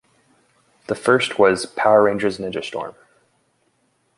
[0.87, 2.95] The first was "Power Rangers Ninja Storm".